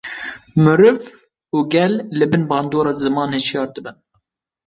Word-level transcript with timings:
meriv 0.63 0.99
û 1.57 1.57
gel 1.73 1.93
li 2.17 2.25
bin 2.31 2.43
bandora 2.49 2.93
ziman 3.01 3.29
şiyar 3.47 3.67
dibin 3.75 3.95